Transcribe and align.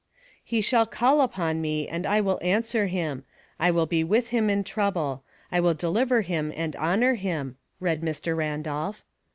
"'He 0.53 0.61
shall 0.61 0.87
call 0.87 1.21
upon 1.21 1.61
me, 1.61 1.87
and 1.87 2.07
I 2.07 2.21
will 2.21 2.39
answer 2.41 2.87
him; 2.87 3.23
I 3.59 3.69
will 3.69 3.85
be 3.85 4.03
with 4.03 4.29
him 4.29 4.49
in 4.49 4.63
trouble; 4.63 5.23
I 5.51 5.59
will 5.59 5.75
deliver 5.75 6.21
him, 6.21 6.51
and 6.55 6.75
honor 6.77 7.13
him,'" 7.13 7.57
read 7.79 8.01
Mr. 8.01 8.35
Ran 8.35 8.63
dolph. 8.63 9.03